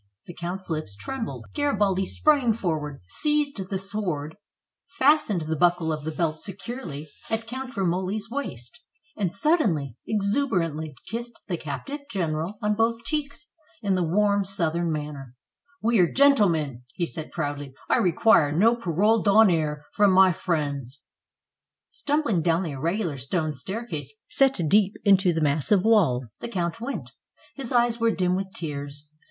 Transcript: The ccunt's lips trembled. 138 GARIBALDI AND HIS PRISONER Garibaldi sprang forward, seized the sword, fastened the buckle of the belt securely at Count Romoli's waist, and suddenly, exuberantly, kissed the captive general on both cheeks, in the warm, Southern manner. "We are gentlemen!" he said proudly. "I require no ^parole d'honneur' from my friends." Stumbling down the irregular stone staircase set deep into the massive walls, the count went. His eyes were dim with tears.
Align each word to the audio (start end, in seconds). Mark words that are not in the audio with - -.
The 0.25 0.33
ccunt's 0.33 0.67
lips 0.67 0.95
trembled. 0.95 1.45
138 1.53 1.61
GARIBALDI 1.61 2.01
AND 2.01 2.07
HIS 2.07 2.19
PRISONER 2.21 2.39
Garibaldi 2.41 2.53
sprang 2.55 2.59
forward, 2.59 3.01
seized 3.07 3.69
the 3.69 3.77
sword, 3.77 4.37
fastened 4.87 5.41
the 5.41 5.55
buckle 5.55 5.93
of 5.93 6.05
the 6.05 6.11
belt 6.11 6.39
securely 6.39 7.07
at 7.29 7.45
Count 7.45 7.77
Romoli's 7.77 8.27
waist, 8.31 8.79
and 9.15 9.31
suddenly, 9.31 9.95
exuberantly, 10.07 10.95
kissed 11.07 11.39
the 11.47 11.55
captive 11.55 11.99
general 12.09 12.57
on 12.63 12.73
both 12.73 13.03
cheeks, 13.03 13.51
in 13.83 13.93
the 13.93 14.01
warm, 14.01 14.43
Southern 14.43 14.91
manner. 14.91 15.35
"We 15.83 15.99
are 15.99 16.11
gentlemen!" 16.11 16.81
he 16.95 17.05
said 17.05 17.29
proudly. 17.29 17.75
"I 17.87 17.97
require 17.97 18.51
no 18.51 18.75
^parole 18.75 19.23
d'honneur' 19.23 19.85
from 19.93 20.09
my 20.09 20.31
friends." 20.31 20.99
Stumbling 21.91 22.41
down 22.41 22.63
the 22.63 22.71
irregular 22.71 23.17
stone 23.17 23.53
staircase 23.53 24.11
set 24.31 24.59
deep 24.67 24.95
into 25.03 25.31
the 25.31 25.41
massive 25.41 25.83
walls, 25.83 26.37
the 26.39 26.47
count 26.47 26.81
went. 26.81 27.11
His 27.53 27.71
eyes 27.71 27.99
were 27.99 28.09
dim 28.09 28.35
with 28.35 28.51
tears. 28.55 29.05